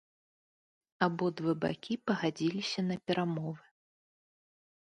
Абодва 1.07 1.53
бакі 1.65 1.93
пагадзіліся 2.07 2.79
на 2.89 2.95
перамовы. 3.11 3.63